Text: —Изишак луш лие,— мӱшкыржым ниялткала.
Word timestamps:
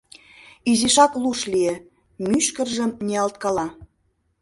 —Изишак 0.71 1.11
луш 1.21 1.39
лие,— 1.51 1.73
мӱшкыржым 2.29 2.91
ниялткала. 3.05 3.67